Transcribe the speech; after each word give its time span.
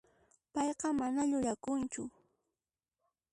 Payqa 0.53 0.87
mana 0.99 1.21
llullakunchu. 1.29 2.03